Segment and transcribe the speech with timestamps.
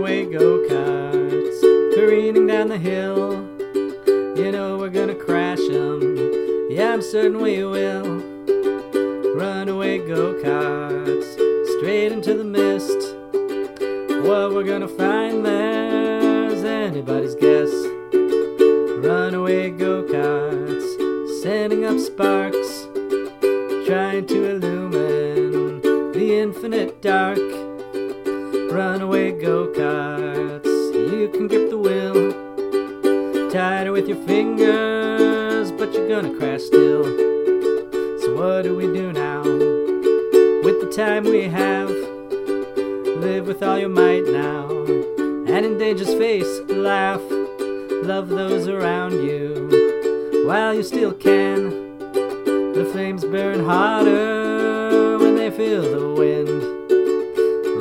[0.00, 1.60] go karts
[1.94, 3.32] careening down the hill.
[4.34, 6.00] You know we're gonna crash 'em.
[6.70, 8.22] Yeah, I'm certain we will.
[9.36, 11.28] Runaway go karts
[11.76, 13.14] straight into the mist.
[14.26, 17.72] What we're gonna find there's anybody's guess.
[19.06, 20.88] Runaway go karts
[21.42, 22.88] sending up sparks,
[23.86, 25.82] trying to illumine
[26.12, 27.71] the infinite dark.
[28.72, 36.34] Runaway go karts, you can grip the wheel tighter with your fingers, but you're gonna
[36.38, 37.04] crash still.
[37.04, 41.90] So, what do we do now with the time we have?
[43.20, 44.70] Live with all your might now,
[45.52, 47.20] and in danger's face, laugh.
[48.04, 51.68] Love those around you while you still can.
[52.72, 56.11] The flames burn hotter when they feel the.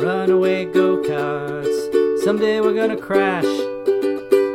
[0.02, 3.46] Runaway go karts, someday we're gonna crash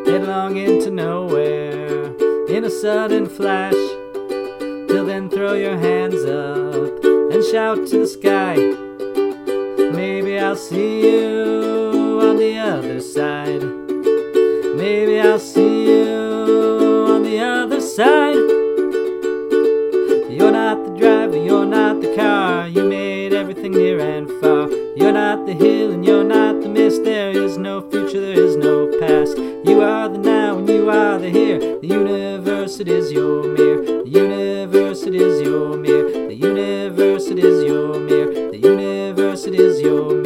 [0.04, 2.06] headlong into nowhere
[2.48, 3.72] in a sudden flash.
[4.88, 8.56] Till then, throw your hands up and shout to the sky.
[9.92, 13.62] Maybe I'll see you on the other side.
[14.76, 18.45] Maybe I'll see you on the other side.
[23.36, 24.70] everything near and far.
[24.96, 27.04] You're not the hill and you're not the mist.
[27.04, 29.36] There is no future, there is no past.
[29.36, 31.58] You are the now and you are the here.
[31.80, 33.84] The universe, it is your mirror.
[34.04, 36.28] The universe, it is your mirror.
[36.28, 38.50] The universe, it is your mirror.
[38.50, 40.25] The universe, it is your mirror.